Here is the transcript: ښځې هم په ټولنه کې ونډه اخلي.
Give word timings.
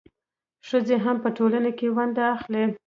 ښځې 0.67 0.95
هم 1.05 1.17
په 1.23 1.29
ټولنه 1.37 1.71
کې 1.77 1.87
ونډه 1.97 2.23
اخلي. 2.35 2.63